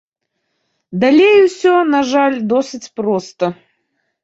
Далей 1.03 1.35
усё, 1.47 1.75
на 1.93 2.01
жаль, 2.13 2.41
досыць 2.55 2.83
проста. 3.03 3.45